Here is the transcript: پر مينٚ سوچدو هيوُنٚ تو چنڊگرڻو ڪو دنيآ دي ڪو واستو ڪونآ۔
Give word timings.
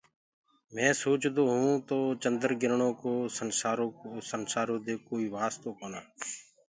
پر 0.67 0.71
مينٚ 0.75 0.99
سوچدو 1.01 1.41
هيوُنٚ 1.53 1.83
تو 1.89 1.97
چنڊگرڻو 2.21 2.89
ڪو 3.01 3.11
دنيآ 3.35 4.61
دي 4.85 4.95
ڪو 5.07 5.15
واستو 5.35 5.69
ڪونآ۔ 5.79 5.99